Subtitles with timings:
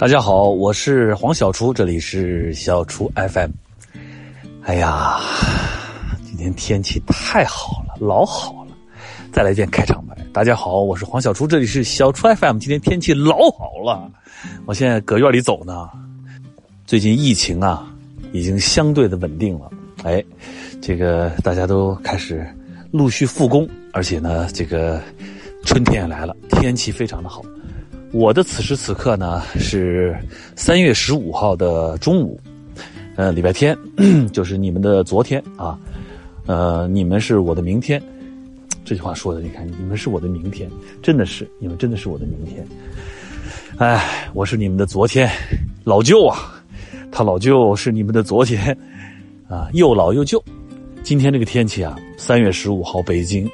[0.00, 3.50] 大家好，我是黄小厨，这里是小厨 FM。
[4.62, 5.20] 哎呀，
[6.24, 8.72] 今天天气太好了，老好了。
[9.30, 10.16] 再来一遍开场白。
[10.32, 12.56] 大家好，我是黄小厨，这里是小厨 FM。
[12.56, 14.10] 今天天气老好了，
[14.64, 15.90] 我现在搁院里走呢。
[16.86, 17.86] 最近疫情啊，
[18.32, 19.70] 已经相对的稳定了。
[20.02, 20.24] 哎，
[20.80, 22.42] 这个大家都开始
[22.90, 24.98] 陆续复工，而且呢，这个
[25.66, 27.42] 春天也来了，天气非常的好。
[28.12, 30.16] 我的此时此刻呢是
[30.56, 32.40] 三月十五号的中午，
[33.14, 33.76] 呃，礼拜天，
[34.32, 35.78] 就是你们的昨天啊，
[36.46, 38.02] 呃，你们是我的明天。
[38.84, 40.68] 这句话说的，你看，你们是我的明天，
[41.00, 42.66] 真的是，你们真的是我的明天。
[43.76, 45.30] 哎，我是你们的昨天，
[45.84, 46.60] 老舅啊，
[47.12, 48.76] 他老舅是你们的昨天，
[49.48, 50.42] 啊，又老又旧。
[51.04, 53.48] 今天这个天气啊，三月十五号北京，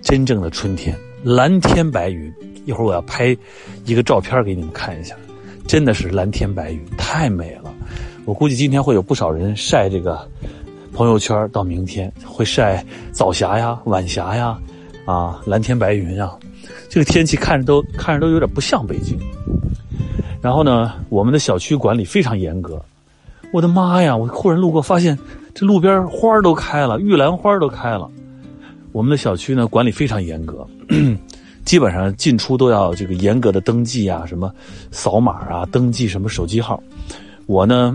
[0.00, 2.32] 真正的春天，蓝天白云。
[2.64, 3.36] 一会儿我要拍
[3.86, 5.16] 一个照片给你们看一下，
[5.66, 7.72] 真的是蓝天白云，太美了。
[8.26, 10.28] 我估计今天会有不少人晒这个
[10.92, 14.58] 朋友圈，到明天会晒早霞呀、晚霞呀，
[15.06, 16.36] 啊，蓝天白云啊。
[16.90, 19.18] 这个天气看着都看着都有点不像北京。
[20.42, 22.80] 然后呢，我们的小区管理非常严格。
[23.50, 24.14] 我的妈呀！
[24.14, 25.18] 我忽然路过，发现
[25.54, 28.10] 这路边花都开了，玉兰花都开了。
[28.92, 30.66] 我们的小区呢，管理非常严格。
[31.64, 34.50] 基本上进出都要这个严格的登记啊，什么
[34.90, 36.82] 扫码啊，登记什么手机号。
[37.44, 37.94] 我呢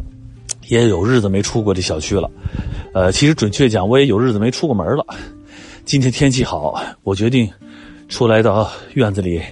[0.68, 2.30] 也有日子没出过这小区了，
[2.94, 5.04] 呃，其实准确讲，我也有日子没出过门了。
[5.84, 7.46] 今天天气好，我决定
[8.08, 9.42] 出来到院子里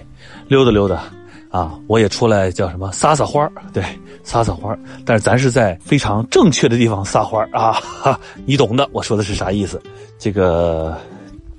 [0.47, 1.03] 溜达溜达
[1.51, 3.83] 啊，我也出来叫什么撒撒花对，
[4.23, 9.79] 撒撒花但是咱是在非常正确的地方撒花啊，哈， 你懂的，我说的是啥意思？
[10.17, 10.97] 这个。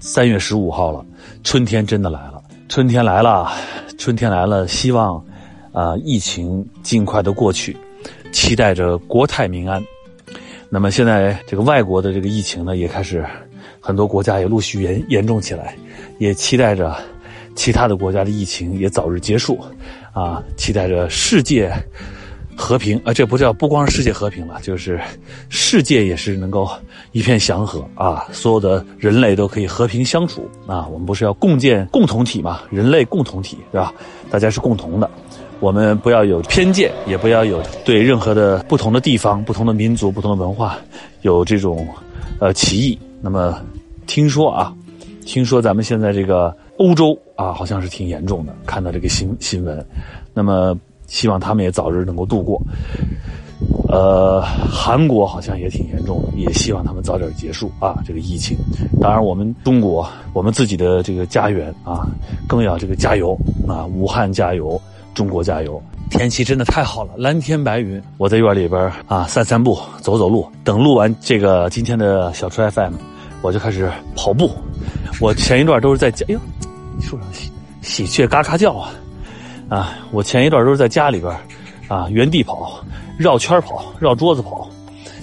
[0.05, 1.07] 三月十五号了，
[1.45, 2.43] 春天真的来了。
[2.69, 3.53] 春天来了，
[3.97, 4.67] 春天来了。
[4.67, 5.25] 希望，
[5.71, 7.77] 啊，疫情尽快的过去，
[8.33, 9.81] 期待着国泰民安。
[10.69, 13.25] 那么现在这个外国的这个疫情呢，也开始，
[13.79, 15.77] 很多国家也陆续严严重起来，
[16.19, 16.97] 也期待着
[17.55, 19.59] 其他的国家的疫情也早日结束，
[20.13, 21.73] 啊，期待着世界。
[22.55, 25.01] 和平啊，这不叫不光是世界和平了，就是
[25.49, 26.69] 世界也是能够
[27.13, 30.87] 一片祥和啊，所有的人类都可以和平相处啊。
[30.89, 32.61] 我们不是要共建共同体嘛？
[32.71, 33.93] 人类共同体对吧？
[34.31, 35.11] 大家是共同的，
[35.61, 40.77] 我们不要有偏见，也不要有对任何的不同的地方、不同的民族、不同的文化
[41.23, 41.89] 有这种
[42.39, 42.99] 呃歧义。
[43.23, 43.59] 那么
[44.07, 44.73] 听说啊，
[45.25, 49.85] 听说咱们现在这个欧洲啊，好像是挺严重的，看到这个新新闻，
[50.35, 50.79] 那么。
[51.09, 52.63] 希望他们也早日能够度过。
[53.91, 58.57] 呃，韩国好像也挺严重的，也希望他们早点结束啊，这个疫情。
[58.99, 62.09] 当然，我们中国，我们自己的这个家园啊，
[62.49, 63.37] 更要这个加油
[63.69, 63.85] 啊！
[63.85, 64.81] 武汉加油，
[65.13, 65.83] 中国加油！
[66.09, 68.03] 天气真的太好了，蓝天白云。
[68.17, 70.47] 我在院里边啊，散散步，走走路。
[70.65, 72.95] 等录完这个今天的小车 FM，
[73.43, 74.51] 我就开始跑步。
[75.21, 76.41] 我前一段都是在家，哎呦，
[77.03, 77.51] 树上喜
[77.83, 78.91] 喜鹊嘎嘎叫啊！
[79.69, 81.33] 啊，我前一段都是在家里边，
[81.89, 82.83] 啊，原地跑，
[83.19, 84.69] 绕圈跑，绕桌子跑。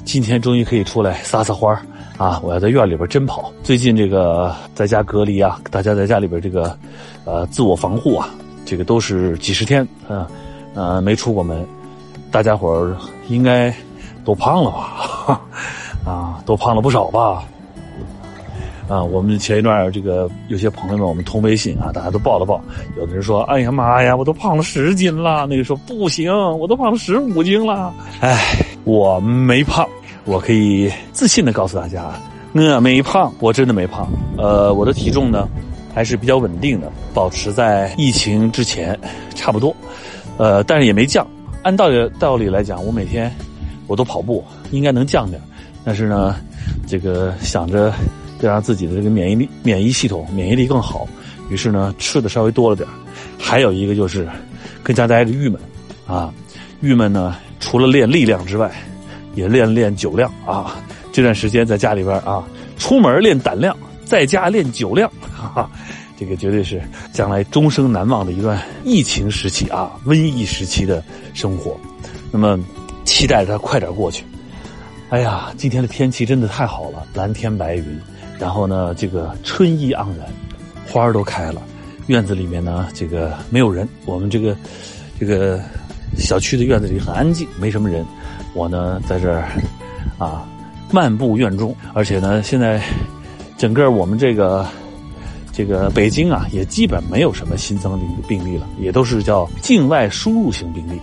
[0.05, 1.75] 今天终于可以出来撒撒欢
[2.17, 2.39] 啊！
[2.43, 3.51] 我要在院里边真跑。
[3.63, 6.77] 最近这个在家隔离啊，大家在家里边这个，
[7.25, 8.29] 呃，自我防护啊，
[8.65, 10.25] 这个都是几十天，嗯，
[10.73, 11.65] 呃，没出过门。
[12.31, 12.95] 大家伙
[13.27, 13.73] 应该
[14.25, 15.41] 都胖了吧？
[16.05, 17.43] 啊，都胖了不少吧？
[18.89, 22.59] 啊，我们前一段这个有些朋友们，我们通微信啊，大家都报了报。
[22.97, 29.87] 有的人说：“哎呀妈呀，我都胖了十斤了。”那个说：“不行，我都胖了十五斤了。”哎，我没胖，
[30.25, 32.11] 我可以自信的告诉大家，
[32.53, 34.09] 我没胖，我真的没胖。
[34.39, 35.47] 呃，我的体重呢，
[35.93, 38.99] 还是比较稳定的，保持在疫情之前
[39.35, 39.75] 差不多。
[40.37, 41.27] 呃，但是也没降。
[41.61, 43.31] 按道理道理来讲，我每天
[43.85, 45.39] 我都跑步，应该能降点。
[45.85, 46.37] 但是呢，
[46.87, 47.93] 这个想着。
[48.41, 51.07] 要让自己的这个免疫力、免疫系统、免疫力更好，
[51.49, 52.87] 于是呢，吃的稍微多了点
[53.37, 54.27] 还有一个就是，
[54.83, 55.59] 更加待着郁闷，
[56.07, 56.33] 啊，
[56.81, 58.71] 郁闷呢，除了练力量之外，
[59.35, 60.75] 也练练酒量啊。
[61.11, 62.43] 这段时间在家里边啊，
[62.77, 63.75] 出门练胆量，
[64.05, 65.71] 在家练酒量，哈哈，
[66.17, 66.81] 这个绝对是
[67.11, 71.03] 将来终生难忘的一段疫情时期啊，瘟疫时期的
[71.33, 71.75] 生活。
[72.31, 72.59] 那么，
[73.05, 74.23] 期待着它快点过去。
[75.09, 77.99] 哎呀，今天的天气真的太好了，蓝天白云。
[78.37, 80.27] 然后呢，这个春意盎然，
[80.87, 81.61] 花儿都开了，
[82.05, 83.89] 院子里面呢，这个没有人。
[84.05, 84.55] 我们这个
[85.19, 85.59] 这个
[86.15, 88.05] 小区的院子里很安静，没什么人。
[88.53, 89.49] 我呢在这儿
[90.19, 90.47] 啊
[90.91, 92.79] 漫步院中，而且呢，现在
[93.57, 94.63] 整个我们这个
[95.51, 100.99] 这个北京啊，也基本没有什么新增病病例了，也都是叫境外输入型病例。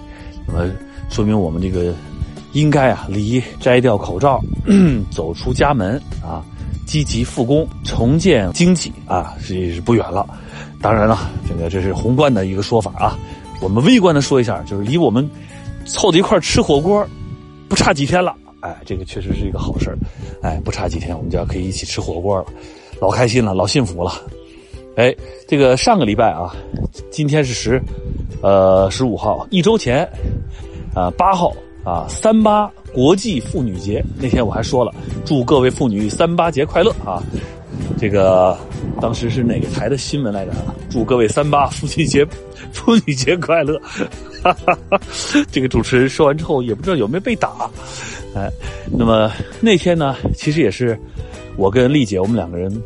[0.46, 0.70] 那么
[1.10, 1.92] 说明我们这个
[2.56, 4.40] 应该啊，离摘掉口罩、
[5.12, 6.42] 走出家门啊，
[6.86, 10.26] 积极复工、重建经济啊，是是不远了。
[10.80, 13.18] 当然了，这个这是宏观的一个说法啊。
[13.60, 15.28] 我们微观的说一下，就是离我们
[15.84, 17.06] 凑在一块吃火锅
[17.68, 18.34] 不差几天了。
[18.60, 19.94] 哎，这个确实是一个好事
[20.40, 22.46] 哎，不差几天，我们就要可以一起吃火锅了，
[23.02, 24.12] 老开心了，老幸福了。
[24.96, 25.14] 哎，
[25.46, 26.56] 这个上个礼拜啊，
[27.10, 27.78] 今天是十，
[28.40, 30.08] 呃，十五号，一周前，
[30.94, 31.52] 啊，八号
[31.86, 34.92] 啊，三八国际妇女节那天我还说了，
[35.24, 37.22] 祝各位妇女三八节快乐啊。
[37.96, 38.58] 这个
[39.00, 40.52] 当时是哪个台的新闻来着？
[40.90, 42.26] 祝各位三八妇女节
[42.72, 43.80] 妇女节快乐。
[44.42, 45.00] 哈哈哈，
[45.52, 47.70] 这个主持人说完之后，也不知道有没有被打。
[48.34, 48.50] 哎，
[48.90, 49.30] 那么
[49.60, 50.98] 那天呢，其实也是
[51.56, 52.82] 我跟丽姐我们两个人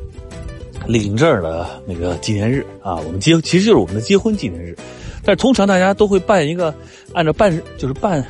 [0.86, 2.96] 领证的那个纪念日啊。
[2.96, 4.76] 我们结其实就是我们的结婚纪念日，
[5.24, 6.74] 但是通常大家都会办一个
[7.14, 8.24] 按照办就是办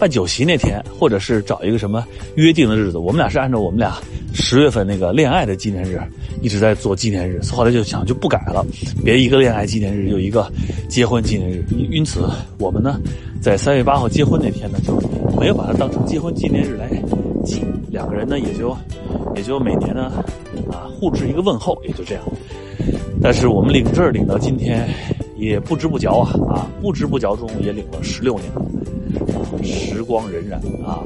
[0.00, 2.04] 办酒席那天，或者是找一个什么
[2.36, 2.98] 约定的日子。
[2.98, 3.98] 我们俩是按照我们俩
[4.32, 6.00] 十月份那个恋爱的纪念日
[6.40, 8.66] 一直在做纪念日，后来就想就不改了，
[9.04, 10.50] 别一个恋爱纪念日又一个
[10.88, 11.64] 结婚纪念日。
[11.90, 12.26] 因此
[12.58, 12.98] 我们呢，
[13.40, 14.98] 在三月八号结婚那天呢就。
[15.38, 16.90] 没有把它当成结婚纪念日来
[17.46, 18.76] 记，两个人呢也就
[19.34, 20.12] 也就每年呢
[20.70, 22.22] 啊互致一个问候，也就这样。
[23.22, 24.86] 但是我们领证领到今天，
[25.38, 28.62] 也不知不觉啊啊不知不觉中也领了十六年了，
[29.62, 30.54] 时光荏苒
[30.84, 31.04] 啊，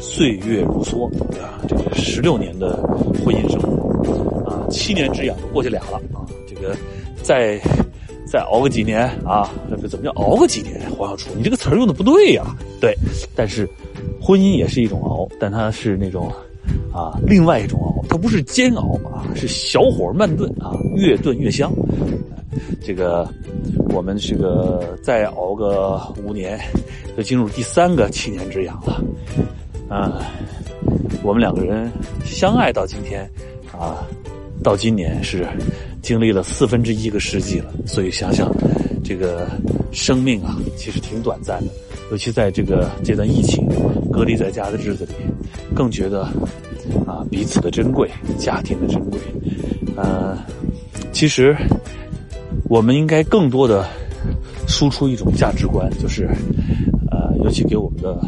[0.00, 1.06] 岁月如梭
[1.40, 2.76] 啊，这个十六年的
[3.24, 6.76] 婚姻生活啊，七年之痒都过去俩了啊，这个
[7.22, 7.60] 再。
[8.26, 9.48] 再熬个几年啊？
[9.80, 10.90] 这怎么叫熬个几年？
[10.90, 12.56] 黄小厨，你这个词儿用的不对呀。
[12.80, 12.92] 对，
[13.36, 13.68] 但是
[14.20, 16.32] 婚姻也是一种熬，但它是那种
[16.92, 21.72] 啊，另外一种熬，它不是煎熬啊，是小火慢炖啊，越炖越香。
[22.82, 23.28] 这个
[23.90, 26.58] 我们这个再熬个五年，
[27.16, 29.02] 就进入第三个七年之痒了。
[29.88, 30.22] 啊，
[31.22, 31.90] 我们两个人
[32.24, 33.28] 相爱到今天
[33.72, 34.06] 啊。
[34.62, 35.46] 到今年是
[36.00, 38.50] 经历了四分之一个世纪了，所以想想
[39.04, 39.46] 这个
[39.92, 41.72] 生命啊，其实挺短暂的。
[42.10, 43.68] 尤其在这个这段疫情
[44.10, 45.12] 隔离在家的日子里，
[45.74, 46.22] 更觉得
[47.06, 48.08] 啊彼此的珍贵，
[48.38, 49.20] 家庭的珍贵。
[49.96, 50.38] 呃，
[51.12, 51.54] 其实
[52.68, 53.86] 我们应该更多的
[54.66, 56.28] 输出一种价值观，就是
[57.10, 58.20] 呃，尤其给我们的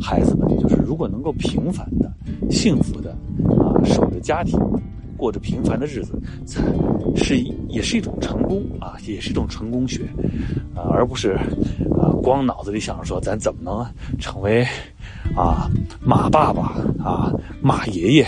[0.00, 2.12] 孩子们，就是如果能够平凡的、
[2.50, 3.10] 幸福的
[3.58, 4.58] 啊守着家庭。
[5.14, 6.64] 过着平凡的日子，才
[7.14, 10.02] 是也是一种成功啊，也是一种成功学
[10.74, 11.38] 啊，而不是
[11.96, 13.86] 啊光脑子里想着说咱怎么能
[14.18, 14.66] 成为
[15.36, 15.70] 啊
[16.04, 18.26] 马爸爸啊马爷爷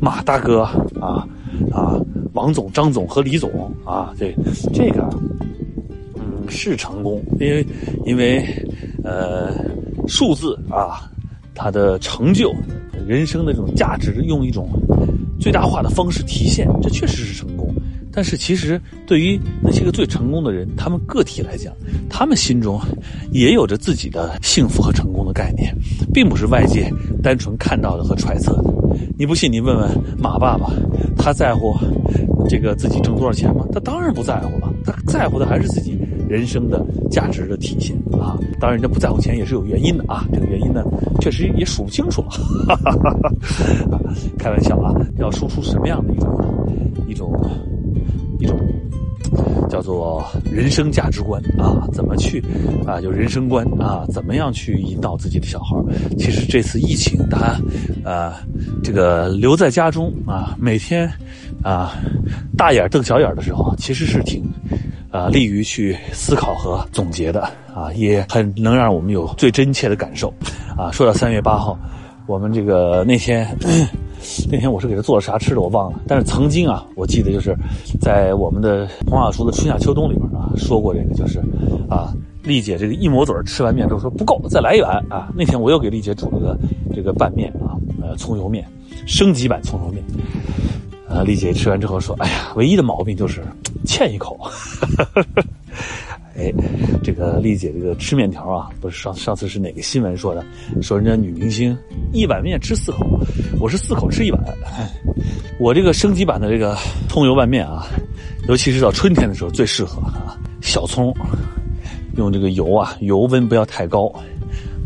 [0.00, 0.62] 马大哥
[1.00, 1.26] 啊
[1.72, 1.98] 啊
[2.38, 3.50] 王总张总和李总
[3.84, 4.32] 啊这
[4.72, 5.08] 这个
[6.14, 7.66] 嗯是成功，因为
[8.06, 8.46] 因为
[9.02, 9.52] 呃
[10.06, 11.10] 数字啊
[11.52, 12.54] 它的成就
[13.04, 14.68] 人生的这种价值用一种。
[15.40, 17.72] 最大化的方式体现，这确实是成功。
[18.10, 21.72] 但是，其实对于那些个最成功的人，他们个体来讲，
[22.10, 22.80] 他们心中
[23.30, 25.72] 也有着自己的幸福和成功的概念，
[26.12, 26.92] 并不是外界
[27.22, 28.74] 单纯看到的和揣测的。
[29.16, 29.88] 你不信，你问问
[30.18, 30.68] 马爸爸，
[31.16, 31.72] 他在乎
[32.48, 33.66] 这个自己挣多少钱吗？
[33.72, 35.98] 他当然不在乎了，他在乎的还是自己
[36.28, 38.38] 人生的价值的体现啊。
[38.58, 40.26] 当然，人家不在乎钱也是有原因的啊。
[40.32, 40.82] 这个原因呢，
[41.20, 42.28] 确实也数不清楚了。
[44.38, 46.28] 开玩笑啊，要输出什么样的一种
[47.08, 47.32] 一种
[48.40, 48.58] 一种
[49.68, 51.86] 叫做人生价值观啊？
[51.92, 52.42] 怎么去
[52.86, 53.00] 啊？
[53.00, 54.04] 就人生观啊？
[54.10, 55.76] 怎么样去引导自己的小孩？
[56.18, 57.60] 其实这次疫情，他
[58.04, 58.32] 呃
[58.82, 61.10] 这个留在家中啊，每天
[61.68, 61.92] 啊
[62.56, 64.42] 大眼瞪小眼的时候，其实是挺
[65.10, 67.42] 啊利于去思考和总结的
[67.74, 70.32] 啊，也很能让我们有最真切的感受
[70.76, 70.90] 啊。
[70.90, 71.78] 说到三月八号。
[72.26, 73.48] 我们这个那天，
[74.52, 75.98] 那天我是给他做了啥吃的，我忘了。
[76.06, 77.56] 但是曾经啊，我记得就是
[78.02, 81.38] 在我们的黄小厨的春夏秋冬里边啊，说过这个，就是
[81.88, 85.32] 啊，丽姐这个一抹嘴吃完面之后说不够，再来一碗啊。
[85.34, 86.58] 那天我又给丽姐煮了个
[86.94, 87.72] 这个拌面啊，
[88.02, 88.62] 呃，葱油面，
[89.06, 90.04] 升级版葱油面。
[91.08, 93.42] 啊，丽姐吃完之后说：“哎呀，唯一的毛病就是
[93.84, 94.38] 欠一口。”
[96.36, 96.52] 哎，
[97.02, 100.44] 这个丽姐这个吃面条啊，不是上上次是哪个新闻说的？
[100.80, 101.76] 说人家女明星
[102.12, 102.98] 一碗面吃四口，
[103.58, 104.40] 我是四口吃一碗。
[105.58, 106.76] 我这个升级版的这个
[107.08, 107.86] 葱油拌面啊，
[108.48, 110.38] 尤其是到春天的时候最适合啊。
[110.60, 111.12] 小葱，
[112.16, 114.12] 用这个油啊，油温不要太高，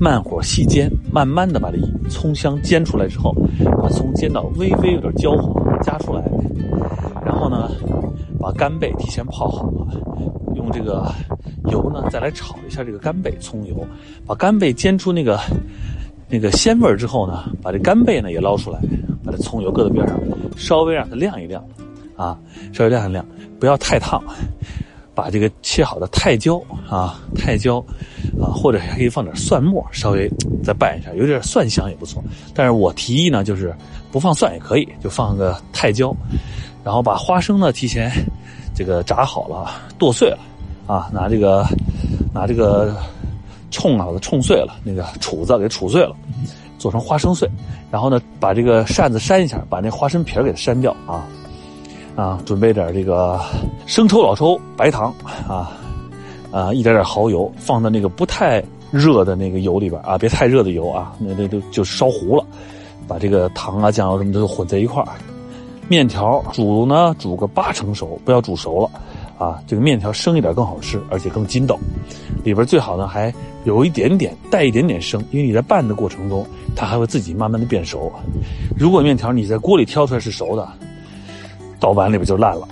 [0.00, 1.76] 慢火细煎，慢慢的把这
[2.09, 3.35] 葱香煎出来之后，
[3.83, 5.52] 把葱煎到微微有点焦黄，
[5.83, 6.23] 加出来，
[7.25, 7.71] 然后呢，
[8.41, 9.87] 把干贝提前泡好了，
[10.55, 11.11] 用这个
[11.71, 13.87] 油呢再来炒一下这个干贝，葱油，
[14.27, 15.39] 把干贝煎出那个
[16.29, 18.79] 那个鲜味之后呢，把这干贝呢也捞出来，
[19.25, 20.19] 把这葱油搁在边上，
[20.57, 21.65] 稍微让它晾一晾，
[22.17, 22.39] 啊，
[22.73, 23.25] 稍微晾一晾，
[23.59, 24.23] 不要太烫。
[25.14, 27.78] 把这个切好的泰椒啊，泰椒
[28.40, 30.31] 啊，或者还可以放点蒜末，稍微
[30.64, 32.23] 再拌一下，有点蒜香也不错。
[32.54, 33.75] 但是我提议呢，就是
[34.11, 36.14] 不放蒜也可以，就放个泰椒。
[36.85, 38.11] 然后把花生呢提前
[38.75, 40.38] 这个炸好了，剁碎了
[40.87, 41.64] 啊，拿这个
[42.33, 42.97] 拿这个
[43.71, 46.16] 冲啊，把它冲碎了，那个杵子给杵碎了，
[46.78, 47.49] 做成花生碎。
[47.90, 51.28] 然后呢，把这个扇子扇一下，把那花生皮给它扇掉啊
[52.14, 53.40] 啊，准备点这个
[53.87, 55.14] 生抽、老抽、白糖
[55.49, 55.73] 啊
[56.50, 62.45] 啊，一点点蚝油，放到那个不太热的那个油里边啊，别太热的油啊，那那都就烧糊了。
[63.09, 65.02] 把这个糖啊、酱油什么的都混在一块。
[65.88, 68.90] 面条煮呢，煮个八成熟，不要煮熟了，
[69.45, 71.76] 啊，这个面条生一点更好吃，而且更筋道。
[72.45, 78.11] 里边最好呢还有一点点带一点点生，因为你在拌的过程中，它还会自己慢慢的变熟。
[78.78, 80.66] 如果面条你在锅里挑出来是熟的，
[81.83, 82.69] 到碗里边就烂了。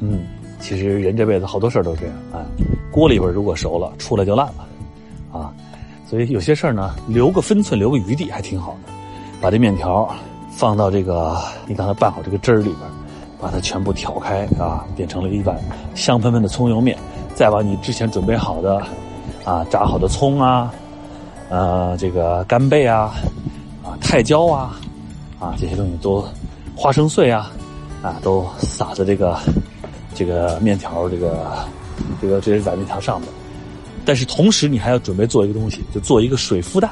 [0.00, 0.20] 嗯，
[0.60, 2.44] 其实人这辈子好多事儿都这样啊，
[2.92, 5.52] 锅里边如果熟了，出来就烂了，啊，
[6.06, 8.92] 所以有些事儿呢，留个分寸，留个余地还挺好的。
[9.40, 10.08] 把这面条。
[10.52, 12.80] 放到这个你刚才拌好这个汁儿里边，
[13.40, 15.56] 把它全部挑开啊，变成了一碗
[15.94, 16.98] 香喷喷的葱油面。
[17.34, 18.82] 再把你之前准备好的
[19.42, 20.70] 啊炸好的葱啊，
[21.48, 23.14] 呃这个干贝啊，
[23.82, 24.78] 啊泰椒啊，
[25.38, 26.22] 啊这些东西都
[26.76, 27.50] 花生碎啊，
[28.02, 29.38] 啊都撒在这个
[30.14, 31.46] 这个面条这个
[32.20, 33.28] 这个这些软面条上面。
[34.04, 36.90] 但是同时你还要准备做一个东西，就做一个水孵蛋。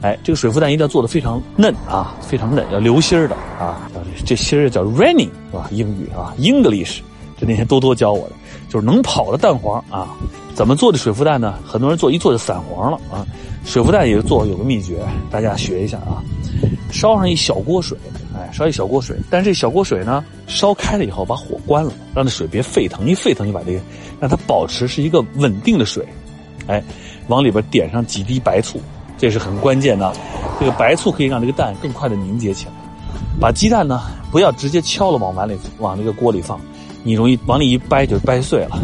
[0.00, 3.88] 哎，这个水孵蛋一定要做的非常嫩啊，非常嫩，要流心儿的啊。
[4.26, 5.68] 这心儿叫 running 是吧？
[5.70, 6.98] 英语啊，English，
[7.38, 8.34] 这那天多多教我的，
[8.68, 10.08] 就是能跑的蛋黄啊。
[10.54, 11.54] 怎么做的水孵蛋呢？
[11.64, 13.24] 很多人做一做就散黄了啊。
[13.64, 14.98] 水孵蛋也做有个秘诀，
[15.30, 16.18] 大家学一下啊。
[16.90, 17.96] 烧上一小锅水，
[18.52, 23.80] 烧一小锅水，但是这小锅水呢，烧开了以后把火关了，让这水别沸腾，一沸腾就把这个
[24.20, 26.06] 让它保持是一个稳定的水，
[26.66, 26.82] 哎，
[27.28, 28.80] 往里边点上几滴白醋。
[29.18, 30.12] 这是很关键的，
[30.58, 32.72] 这个白醋可以让这个蛋更快的凝结起来。
[33.40, 36.60] 把鸡蛋呢，不要直接敲了往碗里往这个锅里放，
[37.04, 38.78] 你容易往里一掰就掰碎了。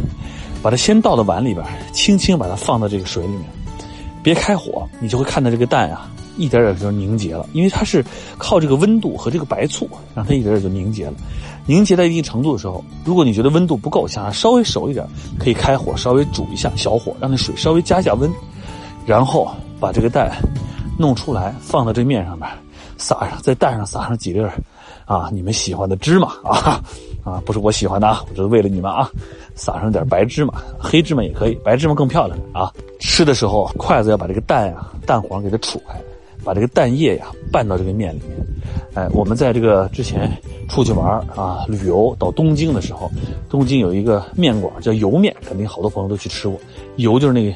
[0.63, 3.43] 把它先倒到碗里边，轻轻把它放到这个水里面，
[4.23, 7.47] 别开火，你就会看到这个蛋啊，一点点就凝结了。
[7.53, 8.03] 因为它是
[8.39, 11.15] 靠这个温度和这个白醋让它一点点就凝结了。
[11.67, 15.07] 凝结到一定程度的时候，如果你觉得温度不够，想要稍微熟一点，
[15.39, 18.31] 可以开火稍微煮一下，小火让那水稍微加一下温，
[19.05, 19.51] 然后。
[19.81, 20.29] 把这个蛋
[20.99, 22.49] 弄出来，放到这面上面，
[22.97, 24.45] 撒上在蛋上撒上几粒
[25.05, 26.83] 啊，你们喜欢的芝麻啊
[27.23, 29.09] 啊，不是我喜欢的啊，我这是为了你们啊，
[29.55, 32.73] 撒上点白芝麻，黑芝麻也可以，白芝麻更漂亮啊。
[32.99, 35.95] 吃的时候，筷子要把这个蛋呀蛋黄给它杵开，
[36.49, 38.39] 把这个蛋液呀拌到这个面里面。
[38.95, 40.31] 哎，我们在这个之前
[40.67, 43.11] 出去玩啊，旅游到东京的时候，
[43.51, 46.59] 东京有一个面馆叫油面，肯定好多朋友都去吃过，
[46.97, 47.55] 油就是那个。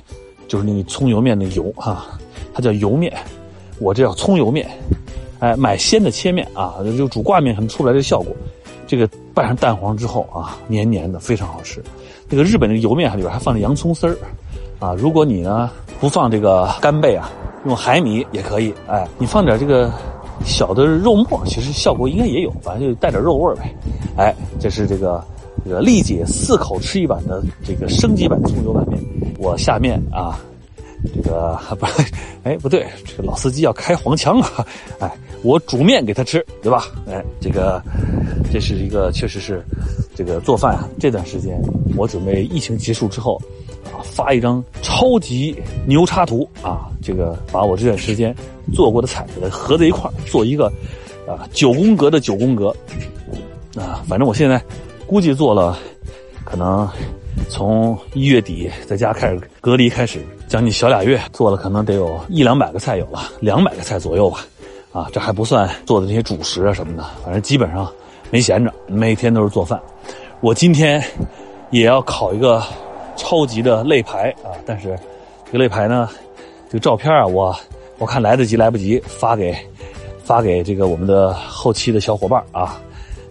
[0.48, 2.04] 就是那个葱油面那油哈，
[2.52, 3.10] 它叫油面，
[3.78, 4.68] 我这叫葱油面。
[5.38, 8.36] 哎，买鲜的切面啊，就煮挂面可能出不来这效果。
[8.86, 11.82] 这个拌上蛋黄之后啊，黏黏的，非常好吃。
[12.28, 14.14] 那个日本那个油面里边还放着洋葱丝儿
[14.78, 14.92] 啊。
[14.92, 17.30] 如果你呢不放这个干贝啊，
[17.64, 18.72] 用海米也可以。
[18.88, 19.90] 哎，你放点这个
[20.44, 23.74] 小的肉末，其实效果应该也有，反正就带点肉味呗。
[24.16, 25.24] 哎，这是这个
[25.64, 29.00] 这个丽姐四口吃一碗的这个升级版葱油拌面。
[29.38, 30.38] 我下面啊，
[31.14, 31.86] 这个不，
[32.44, 34.66] 哎，不对，这个老司机要开黄腔啊！
[35.00, 36.84] 哎，我煮面给他吃，对吧？
[37.08, 37.82] 哎，这个，
[38.52, 39.64] 这是一个，确实是，
[40.14, 40.88] 这个做饭啊。
[41.00, 41.60] 这段时间，
[41.96, 43.40] 我准备疫情结束之后，
[44.02, 45.56] 发一张超级
[45.86, 48.34] 牛叉图啊，这个把我这段时间
[48.74, 50.66] 做过的菜给它合在一块做一个
[51.26, 52.68] 啊九宫格的九宫格
[53.76, 54.02] 啊。
[54.06, 54.62] 反正我现在
[55.06, 55.78] 估计做了，
[56.44, 56.88] 可能。
[57.48, 64.46] 从一月底在家开始隔离开始，将近小俩月，做了可能得有一两百个菜有了，两百个菜左右吧。
[64.92, 67.90] 啊，这还不算做的那些主食啊什么的，反正基本上
[68.30, 69.80] 没闲着，每天都是做饭。
[70.40, 71.02] 我今天
[71.70, 72.62] 也要烤一个
[73.22, 74.98] 超级的肋排啊，但是
[75.46, 76.08] 这个肋排呢，
[76.68, 77.56] 这个照片啊，我
[77.98, 79.56] 我看来得及来不及发给
[80.24, 82.82] 发给这个我们的后期的小伙伴啊，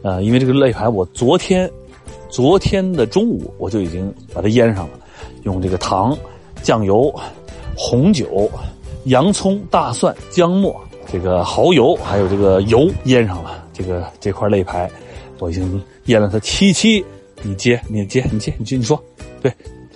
[0.01, 1.69] 呃，因为这个肋排我昨天。
[2.29, 4.99] 昨天的中午我就已经把它腌上了，
[5.43, 6.17] 用这个糖、
[6.61, 7.13] 酱油、
[7.75, 8.49] 红酒、
[9.03, 10.79] 洋葱、大蒜、姜末、
[11.11, 13.65] 这个蚝油，还有这个油腌上了。
[13.73, 14.89] 这个这块肋排，
[15.39, 17.03] 我已经腌了它七七
[17.41, 18.97] 你接，你接，你接，你接，你说，
[19.41, 19.51] 对，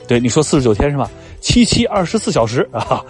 [0.07, 1.09] 对，你说四十九天是吧？
[1.41, 3.03] 七七二十四小时啊！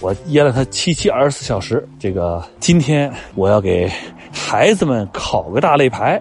[0.00, 1.86] 我噎了他七七二十四小时。
[1.98, 3.90] 这个今天我要给
[4.32, 6.20] 孩子们考个大肋排。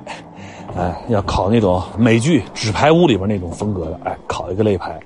[0.76, 5.00] 哎，要烤那种美剧《纸牌屋》里边那种风格的，哎，烤一个肋排，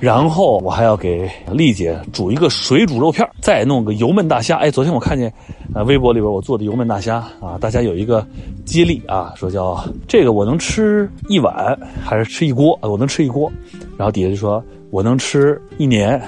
[0.00, 4.56] 然后我还要给丽姐煮一个水煮肉片，再弄个油焖大虾。
[4.56, 5.32] 哎，昨天我看见，
[5.74, 8.26] 呃，微博里边我做的油焖大虾啊，大家有一个
[8.64, 12.78] 接力啊，说叫这个我能吃一碗还是吃一锅？
[12.82, 13.50] 我能吃一锅，
[13.96, 16.20] 然后底下就说我能吃一年，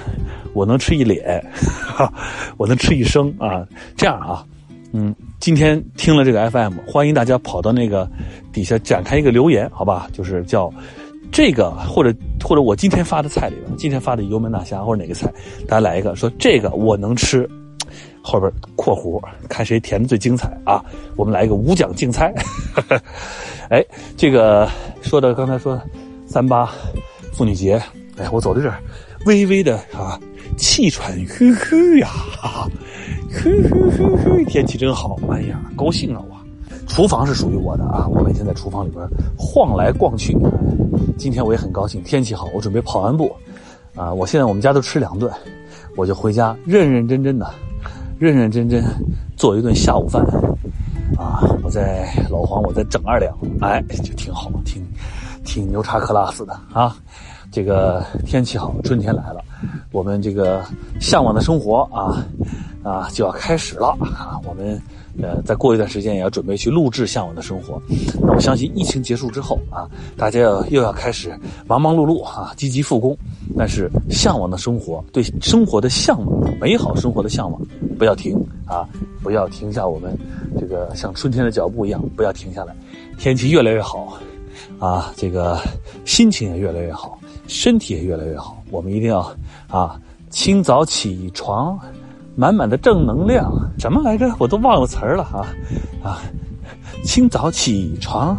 [0.53, 1.45] 我能吃一脸，
[2.57, 3.67] 我能吃一生啊，
[3.97, 4.45] 这样啊。
[4.93, 8.11] 嗯，今天听了这个 FM，欢迎大家跑到那个
[8.53, 10.09] 底下展开一个留言，好吧？
[10.13, 10.73] 就是叫
[11.31, 15.33] 这个或者或者我今天发的菜里边，今天发的油焖大虾或者哪个菜，
[15.69, 17.49] 大家来一个说这个我能吃，
[18.21, 20.85] 后边括弧看谁填的最精彩啊！
[21.17, 22.35] 我们来一个五奖竞猜。
[23.71, 23.85] 哎，
[24.17, 24.69] 这个
[25.03, 25.81] 说的刚才说
[26.27, 26.69] 三八
[27.33, 27.81] 妇女节，
[28.17, 28.75] 哎，我走的有点
[29.27, 30.19] 微微的啊，
[30.57, 32.09] 气喘吁吁呀。
[33.31, 35.19] 吁吁吁吁，天气真好！
[35.31, 36.23] 哎呀，高兴啊！
[36.29, 36.37] 我，
[36.87, 38.07] 厨房是属于我的啊！
[38.09, 40.37] 我每天在厨房里边晃来逛去。
[41.17, 43.31] 今天我也很高兴，天气好，我准备跑完步。
[43.95, 45.31] 啊，我现在我们家都吃两顿，
[45.97, 47.51] 我就回家认认真真的、
[48.19, 48.83] 认认真真
[49.37, 50.23] 做一顿下午饭。
[51.17, 54.83] 啊，我在老黄，我在整二两，哎，就挺好，挺
[55.45, 56.97] 挺牛叉克拉斯的啊！
[57.51, 59.45] 这个天气好，春天来了，
[59.93, 60.65] 我们这个
[61.01, 62.25] 向往的生活啊。
[62.85, 64.41] 啊，就要开始了啊！
[64.45, 64.81] 我们，
[65.21, 67.75] 呃，再过一段时间也要准备去录制《向往的生活》。
[68.23, 69.85] 那我相信疫情结束之后啊，
[70.17, 73.15] 大家要又要开始忙忙碌碌啊，积极复工。
[73.59, 77.61] 但是，向往的生活，对生活的向往，美好生活的向往，
[77.99, 78.89] 不要停啊！
[79.23, 80.17] 不要停下我们
[80.59, 82.75] 这个像春天的脚步一样，不要停下来。
[83.19, 84.17] 天气越来越好，
[84.79, 85.61] 啊，这个
[86.07, 88.58] 心情也越来越好，身体也越来越好。
[88.71, 89.21] 我们一定要
[89.69, 91.79] 啊，清早起床。
[92.41, 94.33] 满满的正能量，什么来着？
[94.39, 95.43] 我都忘了词儿了啊！
[96.05, 96.23] 啊，
[97.03, 98.39] 清早起床，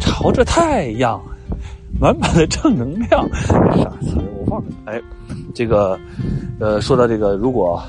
[0.00, 1.22] 朝着太阳，
[2.00, 4.68] 满满的正能量，啥词儿我忘了。
[4.86, 5.00] 哎，
[5.54, 5.96] 这个，
[6.58, 7.80] 呃，说到这个，如果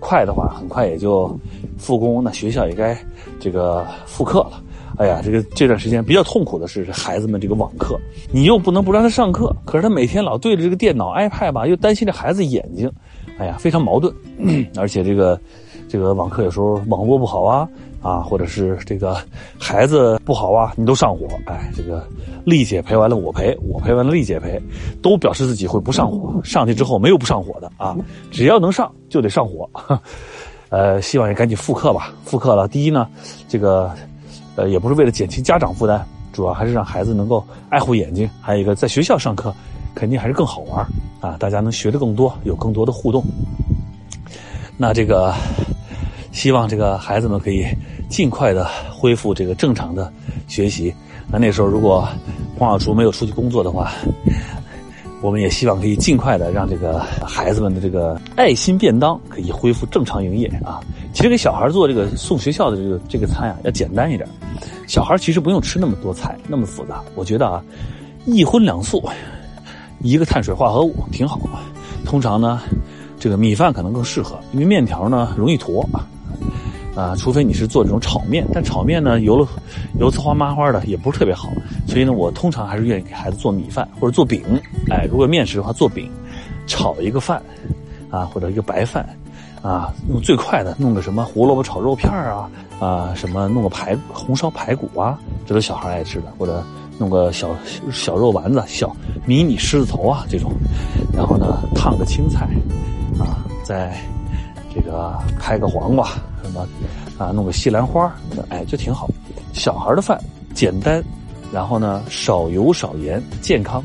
[0.00, 1.38] 快的话，很快也就
[1.76, 2.96] 复工，那学校也该
[3.38, 4.52] 这个复课了。
[4.98, 7.98] 哎呀，这个这段时间比较痛苦的是孩子们这个网课，
[8.30, 12.90] 你又不能不让他上课，可是他每天老对着这个电脑 iPad 吧，又担心这孩子眼睛。
[13.38, 14.14] 哎呀，非常矛盾，
[14.76, 15.40] 而且这个，
[15.88, 17.68] 这个网课有时候网络不好啊，
[18.02, 19.16] 啊，或者是这个
[19.58, 21.26] 孩子不好啊，你都上火。
[21.46, 22.06] 哎，这个
[22.44, 24.60] 丽姐陪完了我陪，我陪完了丽姐陪，
[25.00, 26.38] 都表示自己会不上火。
[26.44, 27.96] 上去之后没有不上火的啊，
[28.30, 29.68] 只要能上就得上火。
[30.68, 32.14] 呃，希望也赶紧复课吧。
[32.24, 33.06] 复课了，第一呢，
[33.46, 33.90] 这个，
[34.56, 38.28] 呃，也不是为了减轻家长负担，主要还是让孩子能够爱护眼睛。
[38.40, 39.54] 还有一个，在学校上课。
[39.94, 40.86] 肯定还是更好玩
[41.20, 41.36] 啊！
[41.38, 43.22] 大家能学的更多，有更多的互动。
[44.78, 45.34] 那这个，
[46.32, 47.66] 希望这个孩子们可以
[48.08, 50.10] 尽快的恢复这个正常的
[50.48, 50.92] 学习。
[51.30, 52.08] 那那时候如果
[52.58, 53.92] 黄小厨没有出去工作的话，
[55.22, 60.80] 我们也希望可以尽快的让这个孩子们的这个爱心便当可以恢复正常营业啊！
[61.14, 64.28] 其实给小孩做这个送学校的这个这个餐啊，要简单一点。
[64.88, 67.00] 小孩其实不用吃那么多菜，那么复杂。
[67.14, 67.62] 我觉得啊，
[68.26, 69.02] 一荤两素。
[70.00, 71.38] 一个碳水化合物挺好，
[72.04, 72.60] 通常呢，
[73.20, 76.02] 这个米饭可能更适合，因为面条呢容易坨啊，
[76.94, 79.46] 啊，除非你是做这种炒面，但炒面呢油了
[79.98, 81.50] 油渍花麻花的也不是特别好，
[81.86, 84.42] 所以呢，我通常还是愿意给孩子做米饭或者做饼，
[84.90, 86.10] 哎，如果面食的话做饼，
[86.66, 87.42] 炒一个饭，
[88.10, 89.08] 啊，或者一个白饭，
[89.62, 96.62] 啊，用最快的弄个什么胡萝卜炒肉片啊，啊，什么弄个排红烧排骨啊，这都小孩爱吃的，或者。
[96.98, 97.48] 弄个小
[97.90, 100.52] 小肉丸子、小迷你狮子头啊，这种，
[101.12, 102.46] 然后呢，烫个青菜，
[103.18, 103.98] 啊，再
[104.72, 106.06] 这个开个黄瓜，
[106.52, 106.66] 么
[107.18, 108.14] 啊，弄个西兰花，
[108.48, 109.08] 哎，就挺好。
[109.52, 110.18] 小孩的饭
[110.54, 111.02] 简单，
[111.52, 113.82] 然后呢，少油少盐，健康。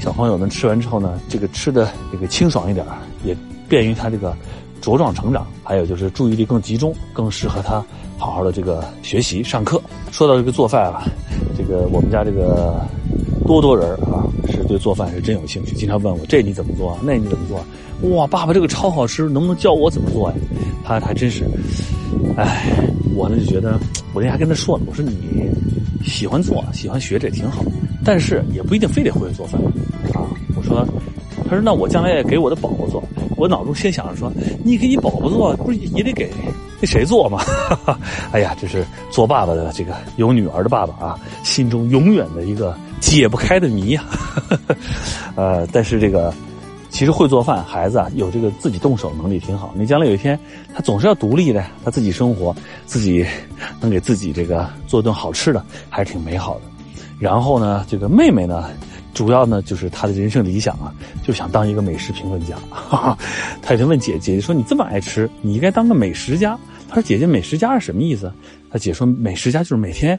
[0.00, 2.84] 小朋友们吃完之后呢，这个吃的这个清爽一点，
[3.24, 3.36] 也
[3.68, 4.34] 便于他这个
[4.80, 5.46] 茁壮成长。
[5.62, 7.84] 还有就是注意力更集中，更适合他
[8.18, 9.80] 好好的这个学习上课。
[10.10, 11.04] 说到这个做饭啊。
[11.56, 12.80] 这个我们家这个
[13.46, 17.58] 多多人啊，是对做饭是真有兴趣，经常问我这你怎么做啊，那你怎么做？
[17.58, 17.64] 啊
[18.10, 20.36] 哇，爸爸这个超好吃，能不能教我怎么做呀？
[20.84, 21.44] 他还真是，
[22.36, 22.64] 哎，
[23.14, 23.78] 我呢就觉得，
[24.14, 25.50] 我那天还跟他说呢，我说你
[26.04, 27.62] 喜欢做，喜欢学这挺好，
[28.04, 29.60] 但是也不一定非得会做饭
[30.14, 30.24] 啊。
[30.56, 30.86] 我说，
[31.44, 33.02] 他说那我将来也给我的宝宝做。
[33.36, 34.32] 我脑中先想着说，
[34.64, 36.30] 你给你宝宝做，不是也得给
[36.80, 37.40] 那谁做吗？
[38.32, 44.04] 哎呀，这是做爸爸的这个有女儿的爸爸啊，心中永远的一个解不开的谜啊。
[45.36, 46.32] 呃，但是这个。
[46.92, 49.72] 其实会做饭，孩子啊有这个自己动手能力挺好。
[49.74, 50.38] 你将来有一天，
[50.74, 53.26] 他总是要独立的，他自己生活，自己
[53.80, 56.60] 能给自己这个做顿好吃的，还是挺美好的。
[57.18, 58.70] 然后呢，这个妹妹呢，
[59.14, 60.92] 主要呢就是她的人生理想啊，
[61.24, 62.56] 就想当一个美食评论家。
[63.62, 68.30] 她就问姐姐姐说：“你这么爱吃，你应该当个美食家。”她说：“姐姐，美食家是什么意思？”
[68.70, 70.18] 她姐说：“美食家就是每天。”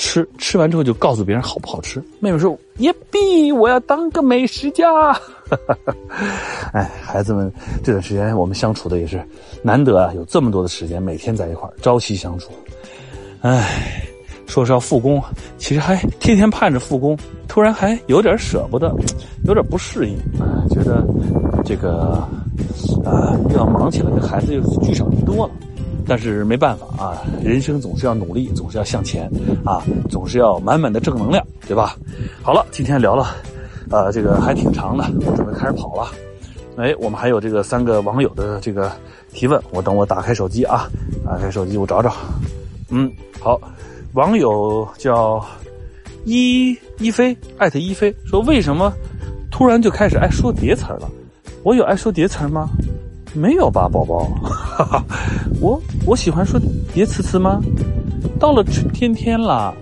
[0.00, 2.02] 吃吃完之后就告诉别人好不好吃。
[2.20, 4.86] 妹妹说：“耶比，我要当个美食家。
[6.72, 7.52] ”哎，孩子们，
[7.84, 9.22] 这段时间我们相处的也是
[9.62, 12.50] 难得啊，有这么多的时间，每天在一块儿朝夕相处。
[13.42, 14.02] 哎，
[14.46, 15.22] 说是要复工，
[15.58, 17.14] 其实还天天盼着复工，
[17.46, 18.90] 突然还有点舍不得，
[19.44, 21.04] 有点不适应啊，觉得
[21.62, 22.26] 这个
[23.04, 25.52] 啊又要忙起来，这孩子又聚少离多了。
[26.10, 29.30] 但是没办法啊，人生总是要努力，总是要向前
[29.64, 31.96] 啊，总是要满满的正能量，对吧？
[32.42, 33.28] 好了，今天聊了，
[33.90, 36.10] 呃，这个还挺长的，我准备开始跑了。
[36.76, 38.90] 哎，我们还有这个三个网友的这个
[39.32, 40.90] 提问，我等我打开手机啊，
[41.24, 42.12] 打开手机我找找。
[42.88, 43.60] 嗯，好，
[44.14, 45.40] 网友叫
[46.24, 48.92] 一一飞艾特一飞说，为什么
[49.48, 51.08] 突然就开始爱说叠词了？
[51.62, 52.68] 我有爱说叠词吗？
[53.32, 54.26] 没有吧，宝宝。
[55.60, 56.58] 我我喜欢说
[56.92, 57.60] 叠词词吗？
[58.38, 59.74] 到了春天天了，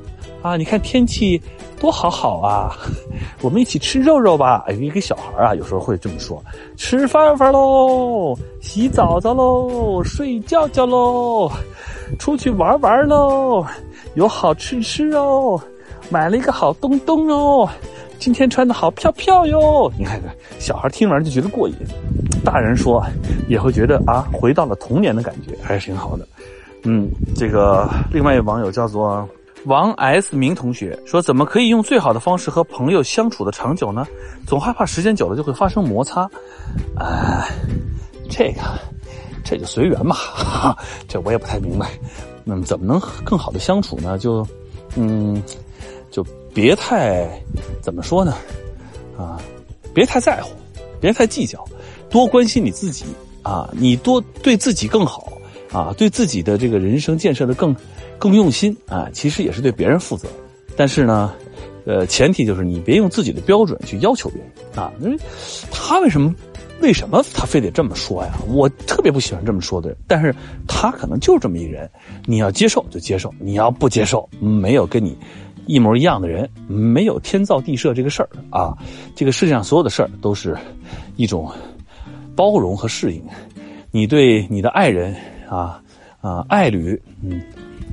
[0.43, 1.41] 啊，你看天气
[1.81, 2.77] 多好好啊，
[3.41, 4.65] 我们一起吃肉肉吧。
[4.67, 6.43] 哎，一个小孩啊，有时候会这么说：
[6.77, 11.51] 吃饭饭喽，洗澡澡喽，睡觉觉喽，
[12.19, 13.65] 出去玩玩喽，
[14.15, 15.61] 有好吃吃哦，
[16.11, 17.69] 买了一个好东东哦。
[18.19, 19.91] 今天穿的好飘飘哟！
[19.97, 21.75] 你看看，小孩听完就觉得过瘾，
[22.49, 23.05] 大人说
[23.47, 26.27] 也会觉得啊，回到了童年的感觉，还是挺好的。
[26.85, 29.29] 嗯，这个另外一位网友叫做
[29.65, 34.07] 王 S 明同学说，怎么可以用最好的方式和朋友相处的长久呢？
[34.47, 36.23] 总害怕时间久了就会发生摩擦。
[36.97, 37.47] 啊，
[38.31, 38.63] 这个
[39.45, 40.17] 这就随缘吧，
[41.07, 41.91] 这我也不太明白。
[42.45, 44.17] 那么怎么能更好的相处呢？
[44.17, 44.47] 就
[44.97, 45.43] 嗯。
[46.11, 47.29] 就别太
[47.83, 48.35] 怎么说呢，
[49.19, 49.39] 啊，
[49.93, 50.51] 别太在乎，
[50.99, 51.63] 别太计较，
[52.11, 53.05] 多关心你自己
[53.43, 55.33] 啊，你多对自己更好
[55.73, 57.75] 啊，对自己的这个人生建设的更
[58.19, 60.29] 更用心啊，其实也是对别人负责。
[60.77, 61.33] 但是呢，
[61.85, 64.93] 呃，前提就是你别用自己的标准去要求别人啊。
[65.01, 65.17] 因为
[65.71, 66.35] 他为什么
[66.81, 68.39] 为什么他非得这么说呀？
[68.49, 70.35] 我特别不喜欢这么说的人，但是
[70.67, 71.91] 他可能就是这么一人，
[72.27, 75.17] 你要接受就接受，你要不接受，没有跟你。
[75.67, 78.73] 一模一样的人，没有天造地设这个事儿啊！
[79.15, 80.57] 这个世界上所有的事儿都是
[81.17, 81.47] 一种
[82.39, 83.21] 包容和适应。
[83.91, 85.13] 你对你的爱人
[85.51, 85.83] 啊
[86.21, 87.43] 啊爱侣，嗯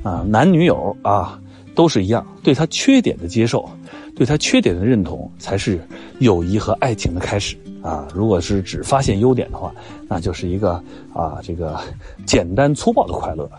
[0.04, 1.36] 啊男女友啊
[1.74, 3.68] 都是一样，对他缺点的接受，
[4.14, 5.84] 对他缺点的认同，才是
[6.20, 8.06] 友谊和爱情的开始啊！
[8.14, 9.72] 如果是只发现优点的话，
[10.06, 10.80] 那就是一个
[11.12, 11.80] 啊这个
[12.24, 13.50] 简单粗暴的快乐。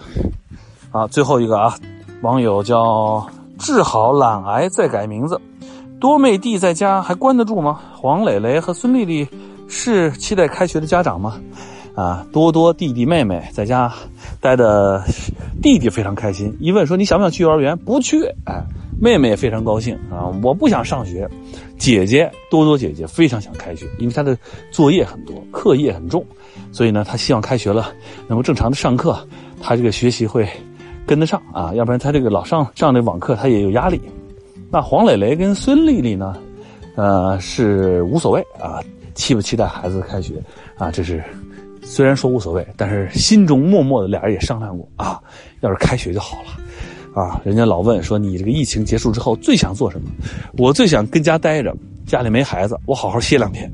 [0.93, 1.76] 啊，最后一个啊，
[2.21, 3.28] 网友叫。
[3.60, 5.41] 治好懒癌再改名字，
[6.00, 7.82] 多妹弟在家还关得住吗？
[7.95, 9.28] 黄磊磊和孙丽丽
[9.67, 11.39] 是期待开学的家长吗？
[11.95, 13.91] 啊，多多弟弟妹妹在家
[14.39, 15.03] 待的，
[15.62, 16.56] 弟弟非常开心。
[16.60, 17.75] 一问说你想不想去幼儿园？
[17.80, 18.23] 不去。
[18.45, 18.63] 哎，
[19.01, 21.27] 妹妹也非常高兴啊，我不想上学。
[21.77, 24.38] 姐姐多多姐姐非常想开学，因为她的
[24.71, 26.23] 作业很多，课业很重，
[26.71, 27.91] 所以呢，她希望开学了
[28.27, 29.17] 能够正常的上课，
[29.62, 30.47] 她这个学习会。
[31.06, 34.01] 跟得上啊，要不然她这个老上上这网课，她也有压力。
[34.69, 36.36] 那黄磊磊跟孙丽丽呢，
[36.97, 38.81] 呃，是无所谓啊，
[39.13, 40.33] 期不期待孩子开学
[40.79, 40.89] 啊？
[40.91, 41.23] 这是
[41.83, 45.21] 虽然说无所谓，但是心中默默的俩人也商量过啊，
[45.62, 47.39] 要是开学就好了啊。
[47.45, 50.10] 人家老问说你这个疫情结束之后最想做什么？
[50.57, 51.71] 我最想跟家待着。
[52.08, 53.70] 家里没孩子，我好好歇两天。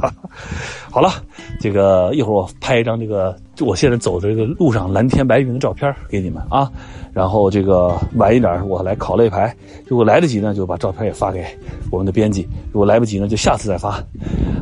[0.92, 1.10] 好了，
[1.58, 6.70] 这个一会儿我拍一张这个我现在走的这个路上蓝天白云的照片给你们啊。
[7.14, 9.54] 然后这个晚一点我来考肋排，
[9.86, 11.42] 如果来得及呢，就把照片也发给
[11.90, 13.92] 我们的编辑；如果来不及呢，就下次再发。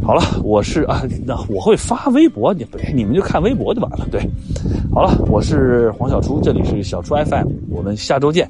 [0.04, 4.06] 好了，我是啊，那我会发微博，你你们就看微博就完了。
[4.12, 4.20] 对，
[4.94, 8.48] 好了，我是黄小厨，这里是小厨 FM，我们下周见，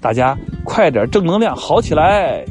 [0.00, 2.44] 大家快点正能量好起来。